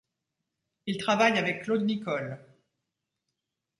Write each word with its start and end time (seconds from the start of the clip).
Il 0.87 0.97
travaille 0.97 1.37
avec 1.37 1.61
Claude 1.61 1.83
Nicole. 1.85 2.39